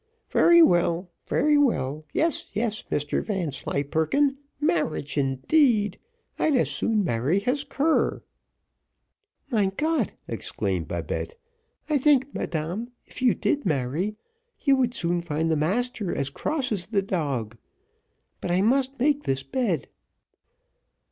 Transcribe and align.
"Very 0.31 0.63
well 0.63 1.11
very 1.27 1.59
well. 1.59 2.05
Yes, 2.11 2.45
yes, 2.53 2.83
Mr 2.89 3.23
Vanslyperken 3.23 4.35
marriage, 4.59 5.15
indeed, 5.15 5.99
I'd 6.39 6.55
as 6.55 6.71
soon 6.71 7.03
marry 7.03 7.37
his 7.37 7.63
cur." 7.63 8.23
"Mein 9.51 9.71
Gott!" 9.77 10.15
exclaimed 10.27 10.87
Babette. 10.87 11.35
"I 11.87 11.99
think 11.99 12.33
madame, 12.33 12.89
if 13.05 13.21
you 13.21 13.35
did 13.35 13.63
marry, 13.63 14.15
you 14.61 14.75
would 14.75 14.95
soon 14.95 15.21
find 15.21 15.51
the 15.51 15.55
master 15.55 16.15
as 16.15 16.31
cross 16.31 16.71
as 16.71 16.87
the 16.87 17.03
dog; 17.03 17.55
but 18.41 18.49
I 18.49 18.63
must 18.63 18.97
make 18.99 19.25
this 19.25 19.43
bed." 19.43 19.87